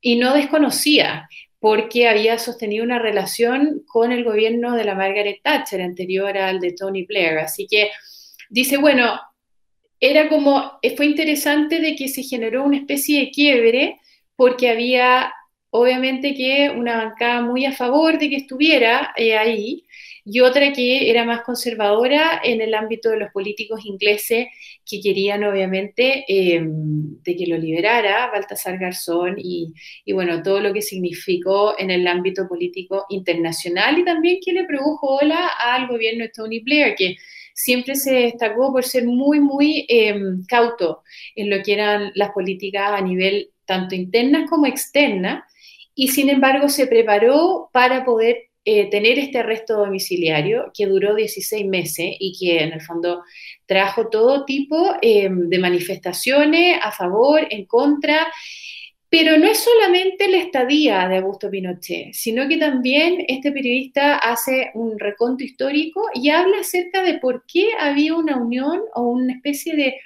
y 0.00 0.16
no 0.16 0.34
desconocía 0.34 1.28
porque 1.60 2.08
había 2.08 2.38
sostenido 2.38 2.84
una 2.84 2.98
relación 2.98 3.82
con 3.86 4.12
el 4.12 4.24
gobierno 4.24 4.74
de 4.74 4.84
la 4.84 4.94
Margaret 4.94 5.40
Thatcher 5.42 5.82
anterior 5.82 6.36
al 6.38 6.58
de 6.58 6.72
Tony 6.72 7.04
Blair. 7.04 7.38
Así 7.38 7.66
que 7.68 7.90
dice, 8.48 8.78
bueno, 8.78 9.20
era 10.00 10.28
como, 10.28 10.78
fue 10.96 11.06
interesante 11.06 11.80
de 11.80 11.94
que 11.94 12.08
se 12.08 12.22
generó 12.22 12.64
una 12.64 12.78
especie 12.78 13.20
de 13.20 13.30
quiebre 13.30 14.00
porque 14.34 14.70
había 14.70 15.32
obviamente 15.70 16.34
que 16.34 16.70
una 16.70 16.96
bancada 16.96 17.42
muy 17.42 17.64
a 17.64 17.72
favor 17.72 18.18
de 18.18 18.28
que 18.28 18.36
estuviera 18.36 19.12
eh, 19.16 19.36
ahí 19.36 19.84
y 20.24 20.40
otra 20.40 20.72
que 20.72 21.10
era 21.10 21.24
más 21.24 21.42
conservadora 21.42 22.40
en 22.44 22.60
el 22.60 22.74
ámbito 22.74 23.10
de 23.10 23.18
los 23.18 23.30
políticos 23.30 23.84
ingleses 23.84 24.48
que 24.84 25.00
querían 25.00 25.44
obviamente 25.44 26.24
em, 26.28 27.20
de 27.22 27.36
que 27.36 27.46
lo 27.46 27.56
liberara 27.56 28.30
Baltasar 28.30 28.78
Garzón 28.78 29.36
y, 29.38 29.72
y, 30.04 30.12
bueno, 30.12 30.42
todo 30.42 30.60
lo 30.60 30.72
que 30.72 30.82
significó 30.82 31.78
en 31.78 31.90
el 31.90 32.06
ámbito 32.06 32.48
político 32.48 33.06
internacional 33.08 33.98
y 33.98 34.04
también 34.04 34.38
que 34.44 34.52
le 34.52 34.64
produjo 34.64 35.18
ola 35.22 35.48
al 35.58 35.88
gobierno 35.88 36.24
de 36.24 36.30
Tony 36.30 36.60
Blair, 36.60 36.94
que 36.96 37.16
siempre 37.54 37.94
se 37.94 38.12
destacó 38.12 38.72
por 38.72 38.84
ser 38.84 39.04
muy, 39.04 39.40
muy 39.40 39.86
em, 39.88 40.44
cauto 40.46 41.02
en 41.34 41.50
lo 41.50 41.62
que 41.62 41.74
eran 41.74 42.12
las 42.14 42.30
políticas 42.30 42.92
a 42.92 43.00
nivel 43.00 43.50
tanto 43.64 43.94
internas 43.94 44.48
como 44.50 44.66
externas, 44.66 45.44
y 45.94 46.08
sin 46.08 46.28
embargo 46.28 46.68
se 46.68 46.86
preparó 46.86 47.70
para 47.72 48.04
poder 48.04 48.50
eh, 48.64 48.90
tener 48.90 49.18
este 49.18 49.38
arresto 49.38 49.76
domiciliario 49.76 50.70
que 50.74 50.86
duró 50.86 51.14
16 51.14 51.66
meses 51.66 52.14
y 52.18 52.36
que 52.38 52.62
en 52.62 52.72
el 52.72 52.82
fondo 52.82 53.22
trajo 53.66 54.08
todo 54.08 54.44
tipo 54.44 54.96
em, 55.00 55.48
de 55.48 55.58
manifestaciones 55.58 56.78
a 56.82 56.92
favor, 56.92 57.46
en 57.50 57.64
contra, 57.64 58.26
pero 59.10 59.36
no 59.38 59.46
es 59.46 59.58
solamente 59.58 60.28
la 60.28 60.38
estadía 60.38 61.08
de 61.08 61.16
Augusto 61.16 61.50
Pinochet, 61.50 62.14
sino 62.14 62.46
que 62.46 62.56
también 62.56 63.24
este 63.26 63.50
periodista 63.50 64.16
hace 64.16 64.70
un 64.74 65.00
reconto 65.00 65.42
histórico 65.42 66.02
y 66.14 66.30
habla 66.30 66.60
acerca 66.60 67.02
de 67.02 67.18
por 67.18 67.44
qué 67.44 67.70
había 67.78 68.14
una 68.14 68.36
unión 68.36 68.80
o 68.94 69.02
una 69.02 69.34
especie 69.34 69.74
de, 69.74 69.96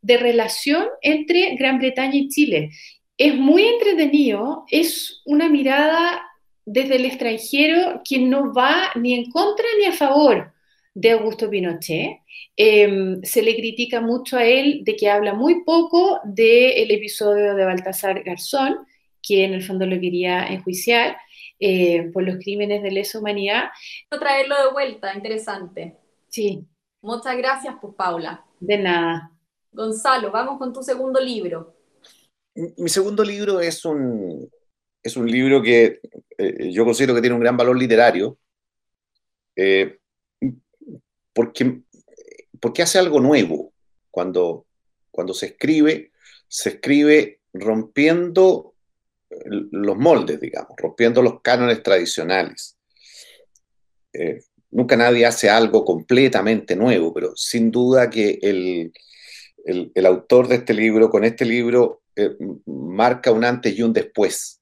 de 0.00 0.16
relación 0.16 0.84
entre 1.02 1.56
Gran 1.56 1.78
Bretaña 1.78 2.14
y 2.14 2.28
Chile. 2.28 2.70
Es 3.18 3.34
muy 3.34 3.64
entretenido, 3.64 4.64
es 4.70 5.22
una 5.24 5.48
mirada 5.48 6.22
desde 6.64 6.96
el 6.96 7.04
extranjero 7.04 8.00
que 8.08 8.20
no 8.20 8.54
va 8.54 8.92
ni 8.94 9.14
en 9.14 9.28
contra 9.32 9.66
ni 9.80 9.86
a 9.86 9.92
favor 9.92 10.52
de 10.94 11.10
Augusto 11.12 11.48
Pinochet. 11.48 12.20
Em, 12.56 13.22
se 13.22 13.42
le 13.42 13.54
critica 13.56 14.00
mucho 14.00 14.36
a 14.36 14.44
él 14.44 14.82
de 14.84 14.96
que 14.96 15.08
habla 15.08 15.34
muy 15.34 15.64
poco 15.64 16.20
del 16.24 16.90
episodio 16.90 17.54
de 17.54 17.64
Baltasar 17.64 18.22
Garzón, 18.22 18.86
que 19.22 19.44
en 19.44 19.54
el 19.54 19.62
fondo 19.62 19.86
lo 19.86 19.98
quería 20.00 20.46
enjuiciar 20.46 21.16
eh, 21.60 22.10
por 22.12 22.24
los 22.24 22.36
crímenes 22.36 22.82
de 22.82 22.90
lesa 22.90 23.18
humanidad. 23.18 23.64
Traerlo 24.08 24.56
de 24.62 24.72
vuelta, 24.72 25.14
interesante. 25.14 25.96
Sí. 26.28 26.64
Muchas 27.00 27.36
gracias, 27.36 27.74
pues 27.80 27.94
Paula. 27.94 28.44
De 28.60 28.78
nada. 28.78 29.30
Gonzalo, 29.72 30.30
vamos 30.30 30.58
con 30.58 30.72
tu 30.72 30.82
segundo 30.82 31.20
libro. 31.20 31.74
Mi 32.54 32.88
segundo 32.88 33.24
libro 33.24 33.60
es 33.60 33.84
un, 33.84 34.48
es 35.02 35.16
un 35.16 35.30
libro 35.30 35.62
que 35.62 36.00
eh, 36.36 36.70
yo 36.70 36.84
considero 36.84 37.14
que 37.14 37.20
tiene 37.20 37.34
un 37.34 37.40
gran 37.40 37.56
valor 37.56 37.78
literario. 37.78 38.36
Eh, 39.56 39.98
porque, 41.32 41.80
porque 42.60 42.82
hace 42.82 42.98
algo 42.98 43.20
nuevo. 43.20 43.72
Cuando, 44.10 44.66
cuando 45.10 45.32
se 45.32 45.46
escribe, 45.46 46.12
se 46.48 46.70
escribe 46.70 47.40
rompiendo 47.54 48.74
los 49.46 49.96
moldes, 49.96 50.40
digamos, 50.40 50.72
rompiendo 50.76 51.22
los 51.22 51.40
cánones 51.40 51.82
tradicionales. 51.82 52.76
Eh, 54.12 54.42
nunca 54.70 54.96
nadie 54.96 55.24
hace 55.26 55.48
algo 55.48 55.84
completamente 55.84 56.76
nuevo, 56.76 57.12
pero 57.12 57.34
sin 57.36 57.70
duda 57.70 58.10
que 58.10 58.38
el, 58.42 58.92
el, 59.64 60.06
autor 60.06 60.48
de 60.48 60.56
este 60.56 60.74
libro, 60.74 61.10
con 61.10 61.24
este 61.24 61.44
libro, 61.44 62.02
eh, 62.16 62.36
marca 62.66 63.32
un 63.32 63.44
antes 63.44 63.76
y 63.76 63.82
un 63.82 63.92
después. 63.92 64.60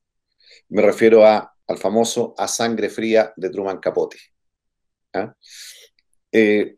Me 0.68 0.82
refiero 0.82 1.24
a, 1.26 1.52
al 1.66 1.78
famoso 1.78 2.34
A 2.38 2.46
Sangre 2.46 2.88
Fría 2.88 3.32
de 3.36 3.50
Truman 3.50 3.78
Capote. 3.78 4.18
¿Ah? 5.12 5.34
Eh, 6.32 6.76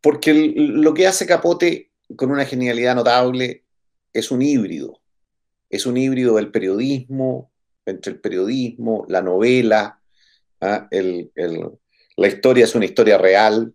porque 0.00 0.32
lo 0.56 0.94
que 0.94 1.06
hace 1.06 1.26
Capote 1.26 1.90
con 2.14 2.30
una 2.30 2.44
genialidad 2.44 2.94
notable 2.94 3.64
es 4.12 4.30
un 4.30 4.42
híbrido. 4.42 5.00
Es 5.68 5.86
un 5.86 5.96
híbrido 5.96 6.36
del 6.36 6.50
periodismo, 6.50 7.50
entre 7.84 8.12
el 8.12 8.20
periodismo, 8.20 9.04
la 9.08 9.22
novela, 9.22 10.00
¿ah? 10.60 10.88
la 10.90 12.28
historia 12.28 12.64
es 12.64 12.74
una 12.74 12.84
historia 12.84 13.18
real. 13.18 13.74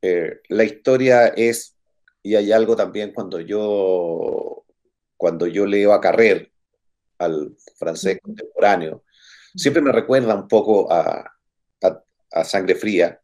Eh, 0.00 0.40
la 0.48 0.64
historia 0.64 1.28
es, 1.28 1.76
y 2.22 2.34
hay 2.34 2.50
algo 2.52 2.74
también 2.74 3.12
cuando 3.12 3.40
yo, 3.40 4.64
cuando 5.16 5.46
yo 5.46 5.66
leo 5.66 5.92
a 5.92 6.00
Carrer, 6.00 6.50
al 7.18 7.54
francés 7.76 8.18
contemporáneo, 8.22 9.04
siempre 9.54 9.82
me 9.82 9.92
recuerda 9.92 10.34
un 10.34 10.48
poco 10.48 10.90
a, 10.90 11.30
a 12.32 12.44
Sangre 12.44 12.74
Fría, 12.74 13.21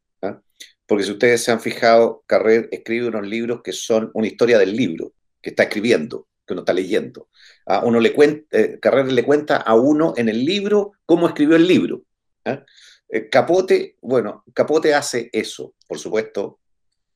porque 0.88 1.04
si 1.04 1.12
ustedes 1.12 1.44
se 1.44 1.52
han 1.52 1.60
fijado, 1.60 2.24
Carrer 2.26 2.68
escribe 2.72 3.08
unos 3.08 3.26
libros 3.26 3.60
que 3.62 3.74
son 3.74 4.10
una 4.14 4.26
historia 4.26 4.58
del 4.58 4.74
libro 4.74 5.12
que 5.42 5.50
está 5.50 5.64
escribiendo, 5.64 6.26
que 6.46 6.54
uno 6.54 6.62
está 6.62 6.72
leyendo. 6.72 7.28
A 7.66 7.84
uno 7.84 8.00
le 8.00 8.14
cuenta, 8.14 8.58
eh, 8.58 8.78
Carrer 8.80 9.12
le 9.12 9.22
cuenta 9.22 9.58
a 9.58 9.74
uno 9.74 10.14
en 10.16 10.30
el 10.30 10.46
libro 10.46 10.92
cómo 11.04 11.28
escribió 11.28 11.56
el 11.56 11.68
libro. 11.68 12.04
¿ah? 12.46 12.64
Eh, 13.10 13.28
Capote, 13.28 13.98
bueno, 14.00 14.44
Capote 14.54 14.94
hace 14.94 15.28
eso, 15.30 15.74
por 15.86 15.98
supuesto, 15.98 16.58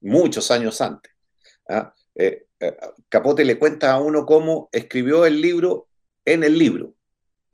muchos 0.02 0.50
años 0.50 0.78
antes. 0.82 1.10
¿ah? 1.70 1.94
Eh, 2.14 2.44
Capote 3.08 3.42
le 3.42 3.58
cuenta 3.58 3.92
a 3.92 4.00
uno 4.00 4.26
cómo 4.26 4.68
escribió 4.70 5.24
el 5.24 5.40
libro 5.40 5.88
en 6.26 6.44
el 6.44 6.58
libro. 6.58 6.94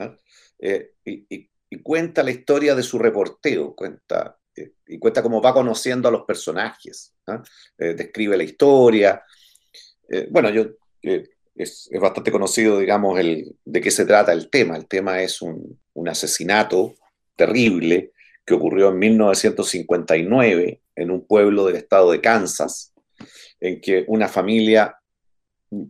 ¿ah? 0.00 0.16
Y, 0.58 1.26
y, 1.30 1.48
cuenta 1.82 2.24
la 2.24 2.32
historia 2.32 2.74
de 2.74 2.82
su 2.82 2.98
reporteo, 2.98 3.76
cuenta 3.76 4.36
y 4.86 4.98
cuenta 4.98 5.22
cómo 5.22 5.40
va 5.40 5.52
conociendo 5.52 6.08
a 6.08 6.12
los 6.12 6.24
personajes, 6.24 7.14
eh, 7.78 7.94
describe 7.94 8.36
la 8.36 8.44
historia. 8.44 9.22
Eh, 10.08 10.28
bueno, 10.30 10.50
yo, 10.50 10.66
eh, 11.02 11.28
es, 11.54 11.90
bastante 12.00 12.30
conocido, 12.30 12.78
digamos, 12.78 13.18
el, 13.18 13.56
de 13.64 13.80
qué 13.80 13.90
se 13.90 14.06
trata 14.06 14.32
el 14.32 14.48
tema. 14.50 14.76
El 14.76 14.86
tema 14.86 15.22
es 15.22 15.42
un, 15.42 15.78
un 15.94 16.08
asesinato 16.08 16.94
terrible 17.36 18.12
que 18.44 18.54
ocurrió 18.54 18.88
en 18.88 18.98
1959 18.98 20.80
en 20.96 21.10
un 21.10 21.26
pueblo 21.26 21.66
del 21.66 21.76
estado 21.76 22.10
de 22.10 22.20
Kansas, 22.20 22.92
en 23.60 23.80
que 23.80 24.04
una 24.08 24.28
familia 24.28 24.96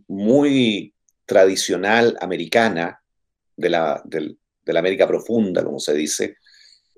muy 0.07 0.93
tradicional 1.25 2.17
americana, 2.19 3.01
de 3.55 3.69
la, 3.69 4.01
de 4.05 4.37
la 4.65 4.79
América 4.79 5.07
profunda, 5.07 5.63
como 5.63 5.79
se 5.79 5.93
dice, 5.93 6.37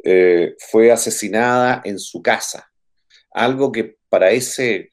eh, 0.04 0.56
fue 0.58 0.92
asesinada 0.92 1.82
en 1.84 2.00
su 2.00 2.22
casa. 2.22 2.72
Algo 3.32 3.72
que 3.72 3.98
para, 4.10 4.32
ese, 4.32 4.92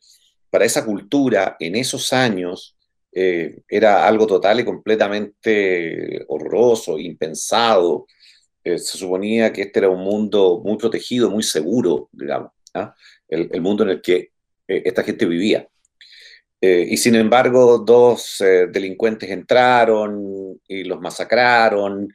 para 0.51 0.67
esa 0.67 0.85
cultura 0.85 1.57
en 1.59 1.77
esos 1.77 2.13
años 2.13 2.77
eh, 3.13 3.63
era 3.69 4.07
algo 4.07 4.27
total 4.27 4.61
y 4.61 4.65
completamente 4.65 6.25
horroroso, 6.29 6.99
impensado. 6.99 8.07
Eh, 8.63 8.79
se 8.79 8.99
suponía 8.99 9.53
que 9.53 9.63
este 9.63 9.79
era 9.79 9.89
un 9.89 10.03
mundo 10.03 10.61
muy 10.63 10.77
protegido, 10.77 11.31
muy 11.31 11.43
seguro, 11.43 12.11
digamos, 12.13 12.53
¿ah? 12.75 12.95
el, 13.29 13.61
mundo 13.63 13.85
en 13.85 13.91
el 13.91 14.03
que 14.03 14.33
esta 14.67 15.03
gente 15.03 15.25
vivía. 15.25 15.67
y 16.61 16.97
sin 16.99 17.15
embargo, 17.15 17.79
dos 17.79 18.37
delincuentes 18.41 19.31
entraron 19.31 20.61
y 20.69 20.85
los 20.85 21.01
masacraron 21.01 22.09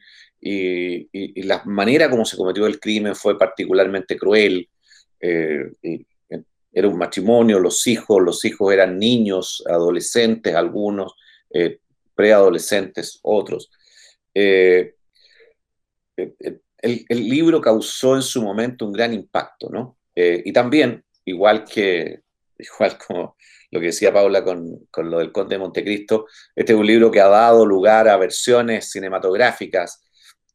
y, 0.46 1.42
la 1.42 1.62
manera 1.64 2.10
como 2.10 2.24
se 2.26 2.36
cometió 2.36 2.66
el 2.66 2.78
crimen 2.78 3.16
fue 3.16 3.38
particularmente 3.38 4.16
cruel. 4.16 4.68
Eh, 5.18 5.70
era 6.72 6.88
un 6.88 6.98
matrimonio, 6.98 7.58
los 7.58 7.86
hijos, 7.86 8.20
los 8.22 8.44
hijos 8.44 8.72
eran 8.72 8.98
niños, 8.98 9.62
adolescentes, 9.66 10.54
algunos, 10.54 11.14
eh, 11.50 11.78
preadolescentes, 12.14 13.20
otros. 13.22 13.70
Eh, 14.34 14.94
el, 16.16 17.28
libro 17.28 17.60
causó 17.60 18.16
en 18.16 18.22
su 18.22 18.42
momento 18.42 18.84
un 18.84 18.92
gran 18.92 19.14
impacto, 19.14 19.70
¿no? 19.70 19.96
y 20.14 20.52
también, 20.52 21.04
igual 21.24 21.64
que, 21.64 22.20
igual 22.58 22.98
como 22.98 23.36
lo 23.70 23.80
que 23.80 23.86
decía 23.86 24.12
Paula 24.12 24.44
con, 24.44 24.86
con, 24.90 25.10
lo 25.10 25.18
del 25.18 25.32
Conde 25.32 25.54
de 25.54 25.60
Montecristo, 25.60 26.26
este 26.54 26.74
es 26.74 26.78
un 26.78 26.86
libro 26.86 27.10
que 27.10 27.20
ha 27.20 27.28
dado 27.28 27.64
lugar 27.64 28.08
a 28.08 28.16
versiones 28.16 28.90
cinematográficas 28.90 30.03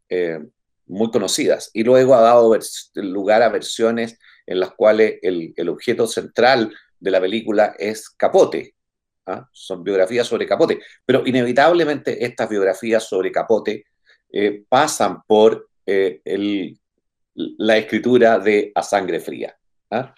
eh, 0.10 0.40
muy 0.88 1.12
conocidas. 1.12 1.70
Y 1.74 1.84
luego 1.84 2.16
ha 2.16 2.22
dado 2.22 2.58
lugar 2.96 3.44
a 3.44 3.50
versiones 3.50 4.18
en 4.46 4.60
las 4.60 4.72
cuales 4.72 5.20
el, 5.22 5.70
objeto 5.70 6.08
central 6.08 6.74
de 7.00 7.12
la 7.12 7.22
película 7.22 7.76
es 7.78 8.10
Capote. 8.10 8.76
¿ah? 9.28 9.48
Son 9.54 9.84
biografías 9.84 10.26
sobre 10.26 10.48
Capote. 10.48 10.80
Pero 11.06 11.26
inevitablemente 11.26 12.26
estas 12.26 12.50
biografías 12.50 13.04
sobre 13.04 13.32
Capote 13.32 13.86
eh, 14.32 14.64
pasan 14.68 15.22
por 15.28 15.70
eh, 15.86 16.22
la 17.34 17.78
escritura 17.78 18.40
de 18.40 18.72
A 18.74 18.82
Sangre 18.82 19.20
Fría. 19.20 19.56
¿ah? 19.92 20.14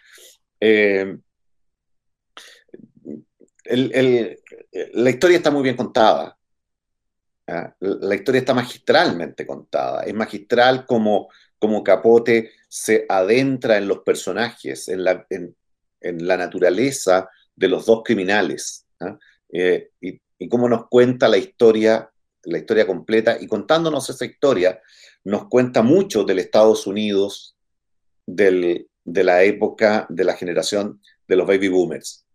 la 4.93 5.09
historia 5.09 5.37
está 5.37 5.51
muy 5.51 5.63
bien 5.63 5.75
contada. 5.75 6.37
¿Ah? 7.51 7.75
La 7.79 8.15
historia 8.15 8.39
está 8.39 8.53
magistralmente 8.53 9.45
contada, 9.45 10.03
es 10.03 10.13
magistral 10.13 10.85
como, 10.85 11.29
como 11.59 11.83
Capote 11.83 12.51
se 12.67 13.05
adentra 13.07 13.77
en 13.77 13.87
los 13.87 13.99
personajes, 13.99 14.87
en 14.87 15.03
la, 15.03 15.25
en, 15.29 15.55
la 16.01 16.37
naturaleza 16.37 17.29
de 17.55 17.67
los 17.67 17.85
dos 17.85 18.01
criminales, 18.03 18.87
¿ah? 18.99 19.17
eh, 19.53 19.89
y, 20.01 20.19
y 20.39 20.49
cómo 20.49 20.67
nos 20.67 20.87
cuenta 20.87 21.27
la 21.27 21.37
historia, 21.37 22.09
la 22.43 22.57
historia 22.57 22.87
completa, 22.87 23.37
y 23.39 23.47
contándonos 23.47 24.09
esa 24.09 24.25
historia, 24.25 24.81
nos 25.23 25.47
cuenta 25.47 25.83
mucho 25.83 26.23
del 26.23 26.39
Estados 26.39 26.87
Unidos 26.87 27.55
del, 28.25 28.87
de 29.03 29.23
la 29.23 29.43
época 29.43 30.05
de 30.09 30.23
la 30.23 30.33
generación 30.33 31.01
de 31.27 31.35
los 31.35 31.47
baby 31.47 31.67
boomers. 31.67 32.25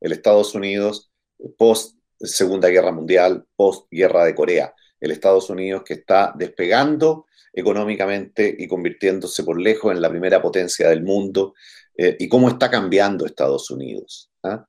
El 0.00 0.12
Estados 0.12 0.54
Unidos 0.54 1.10
post 1.56 1.96
Segunda 2.18 2.68
Guerra 2.68 2.92
Mundial, 2.92 3.44
post 3.56 3.86
Guerra 3.90 4.24
de 4.24 4.34
Corea. 4.34 4.74
El 5.00 5.10
Estados 5.10 5.50
Unidos 5.50 5.82
que 5.84 5.94
está 5.94 6.32
despegando 6.36 7.26
económicamente 7.54 8.54
y 8.58 8.66
convirtiéndose 8.66 9.44
por 9.44 9.60
lejos 9.60 9.92
en 9.92 10.02
la 10.02 10.10
primera 10.10 10.42
potencia 10.42 10.88
del 10.88 11.02
mundo 11.02 11.54
eh, 11.96 12.16
y 12.18 12.28
cómo 12.28 12.48
está 12.48 12.70
cambiando 12.70 13.24
Estados 13.24 13.70
Unidos. 13.70 14.30
¿ah? 14.42 14.66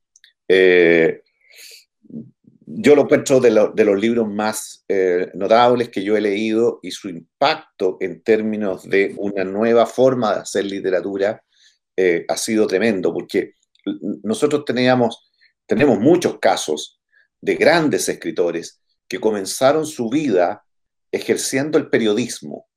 Eh, 0.47 1.21
yo 2.67 2.95
lo 2.95 3.03
encuentro 3.03 3.39
de, 3.39 3.69
de, 3.73 3.85
los 3.85 3.99
libros 3.99 4.27
más 4.27 4.83
eh, 4.87 5.29
notables 5.33 5.89
que 5.89 6.03
yo 6.03 6.15
he 6.15 6.21
leído 6.21 6.79
y 6.83 6.91
su 6.91 7.09
impacto 7.09 7.97
en 7.99 8.21
términos 8.21 8.87
de 8.87 9.13
una 9.17 9.43
nueva 9.43 9.85
forma 9.85 10.33
de 10.33 10.41
hacer 10.41 10.65
literatura 10.65 11.41
ha 12.27 12.35
sido 12.35 12.67
tremendo, 12.67 13.13
porque 13.13 13.53
nosotros 14.21 14.65
teníamos, 14.65 15.31
tenemos 15.65 15.97
muchos 15.97 16.39
casos 16.39 16.94
de 17.45 17.55
grandes 17.55 18.09
escritores 18.09 18.81
que 19.07 19.19
comenzaron 19.19 19.85
su 19.85 20.09
vida 20.09 20.65
ejerciendo 21.11 21.77
el 21.77 21.89
periodismo, 21.89 22.67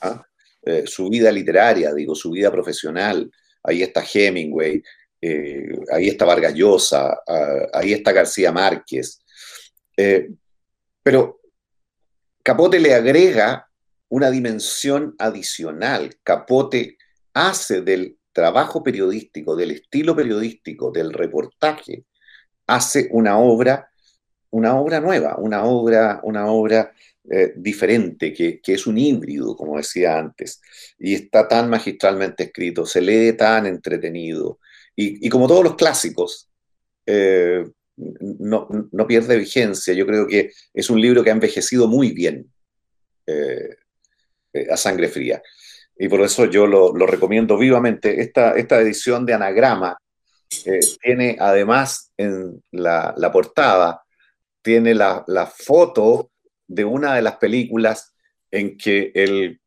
¿ah? 0.00 0.26
eh, 0.64 0.82
su 0.86 1.08
vida 1.08 1.30
literaria, 1.30 1.94
digo, 1.94 2.16
su 2.16 2.32
vida 2.32 2.50
profesional. 2.50 3.30
Ahí 3.62 3.80
está 3.80 4.02
Hemingway, 4.02 4.82
eh, 5.20 5.78
ahí 5.92 6.08
está 6.08 6.24
Vargas 6.24 6.52
Llosa, 6.52 7.16
ah, 7.24 7.68
ahí 7.72 7.92
está 7.92 8.10
García 8.10 8.50
Márquez. 8.50 9.20
Eh, 9.96 10.30
pero 11.00 11.40
Capote 12.42 12.80
le 12.80 12.94
agrega 12.94 13.68
una 14.08 14.32
dimensión 14.32 15.14
adicional. 15.16 16.16
Capote 16.24 16.98
hace 17.34 17.82
del 17.82 18.18
trabajo 18.32 18.82
periodístico, 18.82 19.54
del 19.54 19.70
estilo 19.70 20.16
periodístico, 20.16 20.90
del 20.90 21.12
reportaje, 21.12 22.04
hace 22.66 23.08
una 23.12 23.38
obra, 23.38 23.91
una 24.52 24.78
obra 24.78 25.00
nueva, 25.00 25.36
una 25.38 25.64
obra, 25.64 26.20
una 26.22 26.46
obra 26.46 26.92
eh, 27.30 27.52
diferente, 27.56 28.32
que, 28.32 28.60
es 28.64 28.86
un 28.86 28.98
híbrido, 28.98 29.56
como 29.56 29.76
decía 29.76 30.18
antes, 30.18 30.60
y 30.98 31.14
está 31.14 31.46
tan 31.46 31.68
magistralmente 31.68 32.44
escrito, 32.44 32.86
se 32.86 33.00
lee 33.00 33.32
tan 33.34 33.66
entretenido, 33.66 34.58
y, 34.94 35.28
como 35.28 35.48
todos 35.48 35.64
los 35.64 35.76
clásicos, 35.76 36.48
eh, 37.06 37.64
no, 37.96 39.06
pierde 39.06 39.36
vigencia. 39.36 39.94
Yo 39.94 40.06
creo 40.06 40.26
que 40.26 40.50
es 40.74 40.90
un 40.90 41.00
libro 41.00 41.24
que 41.24 41.30
ha 41.30 41.34
envejecido 41.34 41.88
muy 41.88 42.12
bien 42.12 42.52
eh, 43.26 43.76
a 44.70 44.76
sangre 44.76 45.08
fría 45.08 45.42
y 46.02 46.08
por 46.08 46.20
eso 46.22 46.46
yo 46.46 46.66
lo, 46.66 47.06
recomiendo 47.06 47.56
vivamente. 47.56 48.20
Esta, 48.20 48.56
esta 48.56 48.80
edición 48.80 49.24
de 49.24 49.34
Anagrama 49.34 49.96
tiene 51.00 51.36
además 51.38 52.12
en 52.16 52.62
la, 52.72 53.14
portada, 53.32 54.02
tiene 54.62 54.94
la, 54.94 55.24
foto 55.54 56.30
de 56.66 56.84
una 56.84 57.14
de 57.14 57.22
las 57.22 57.36
películas 57.36 58.14
en 58.50 58.76
que 58.76 59.12
el 59.14 59.60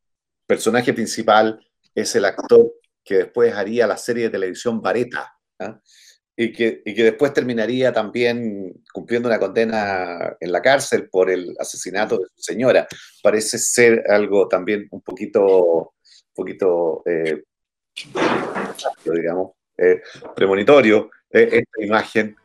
personaje 0.48 0.94
principal 0.94 1.60
es 1.94 2.16
el 2.16 2.25
actor 2.25 2.72
que 3.04 3.16
después 3.16 3.54
haría 3.54 3.88
la 3.88 3.98
serie 3.98 4.24
de 4.24 4.30
televisión 4.32 4.82
Vareta. 4.82 5.34
¿ah? 5.60 5.80
Y 6.38 6.52
que, 6.52 6.82
y 6.86 6.94
que, 6.94 7.04
después 7.04 7.34
terminaría 7.34 7.94
también 7.94 8.74
cumpliendo 8.92 9.30
una 9.30 9.39
condena 9.39 10.36
en 10.39 10.52
la 10.52 10.62
cárcel 10.62 11.08
por 11.10 11.30
el 11.30 11.56
asesinato 11.58 12.17
de 12.17 12.26
su 12.36 12.41
señora. 12.41 12.88
Parece 13.24 13.58
ser 13.58 14.04
algo 14.10 14.48
también 14.50 14.88
un 14.91 15.02
poquito 15.02 15.93
poquito, 16.36 17.02
eh, 17.06 17.43
digamos, 19.06 19.54
eh, 19.78 20.02
premonitorio 20.36 21.10
eh, 21.32 21.50
esta 21.63 21.84
imagen 21.84 22.36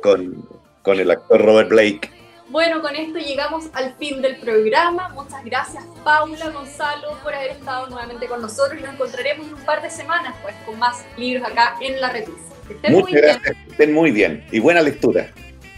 con, 0.00 0.48
con 0.82 0.98
el 1.00 1.10
actor 1.10 1.42
Robert 1.42 1.68
Blake. 1.68 2.10
Bueno, 2.48 2.82
con 2.82 2.96
esto 2.96 3.18
llegamos 3.18 3.66
al 3.74 3.94
fin 3.96 4.20
del 4.20 4.36
programa. 4.36 5.08
Muchas 5.10 5.44
gracias 5.44 5.84
Paula, 6.02 6.50
Gonzalo, 6.50 7.16
por 7.22 7.32
haber 7.32 7.52
estado 7.52 7.86
nuevamente 7.88 8.26
con 8.26 8.42
nosotros 8.42 8.78
y 8.80 8.82
nos 8.82 8.94
encontraremos 8.94 9.46
en 9.46 9.54
un 9.54 9.64
par 9.64 9.80
de 9.82 9.90
semanas 9.90 10.34
pues 10.42 10.54
con 10.66 10.78
más 10.78 11.04
libros 11.16 11.46
acá 11.48 11.76
en 11.80 12.00
la 12.00 12.10
revista. 12.10 12.54
estén 12.68 12.92
muy 12.92 13.12
gracias, 13.12 13.42
bien. 13.42 13.66
estén 13.70 13.92
muy 13.92 14.10
bien 14.10 14.44
y 14.50 14.58
buena 14.58 14.82
lectura. 14.82 15.30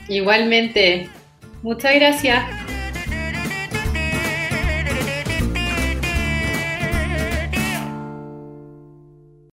Igualmente. 0.08 1.08
Muchas 1.62 1.94
gracias. 1.94 2.71